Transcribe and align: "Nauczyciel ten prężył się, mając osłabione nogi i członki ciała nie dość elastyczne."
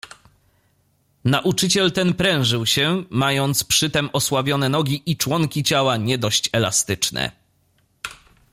"Nauczyciel 1.23 1.91
ten 1.91 2.13
prężył 2.13 2.65
się, 2.65 3.03
mając 3.09 3.65
osłabione 4.13 4.69
nogi 4.69 5.03
i 5.05 5.17
członki 5.17 5.63
ciała 5.63 5.97
nie 5.97 6.17
dość 6.17 6.49
elastyczne." 6.53 7.31